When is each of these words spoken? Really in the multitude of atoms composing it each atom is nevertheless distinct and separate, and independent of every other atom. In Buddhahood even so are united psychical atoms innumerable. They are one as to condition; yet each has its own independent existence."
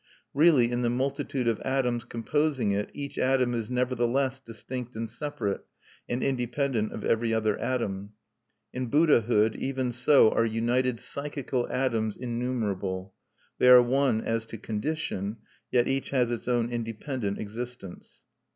Really 0.33 0.71
in 0.71 0.81
the 0.81 0.89
multitude 0.89 1.47
of 1.47 1.59
atoms 1.59 2.05
composing 2.05 2.71
it 2.71 2.89
each 2.91 3.19
atom 3.19 3.53
is 3.53 3.69
nevertheless 3.69 4.39
distinct 4.39 4.95
and 4.95 5.07
separate, 5.07 5.63
and 6.09 6.23
independent 6.23 6.91
of 6.91 7.05
every 7.05 7.35
other 7.35 7.55
atom. 7.59 8.13
In 8.73 8.87
Buddhahood 8.87 9.55
even 9.57 9.91
so 9.91 10.31
are 10.31 10.43
united 10.43 10.99
psychical 10.99 11.67
atoms 11.71 12.17
innumerable. 12.17 13.13
They 13.59 13.69
are 13.69 13.83
one 13.83 14.21
as 14.21 14.47
to 14.47 14.57
condition; 14.57 15.37
yet 15.69 15.87
each 15.87 16.09
has 16.09 16.31
its 16.31 16.47
own 16.47 16.71
independent 16.71 17.37
existence." 17.37 18.23